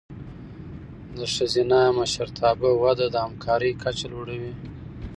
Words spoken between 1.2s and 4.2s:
ښځینه مشرتابه وده د همکارۍ کچه